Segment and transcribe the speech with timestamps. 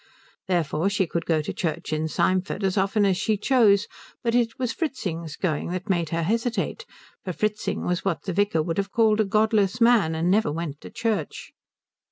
[0.47, 3.87] Therefore she could go to church in Symford as often as she chose;
[4.23, 6.87] but it was Fritzing's going that made her hesitate,
[7.23, 10.81] for Fritzing was what the vicar would have called a godless man, and never went
[10.81, 11.51] to church.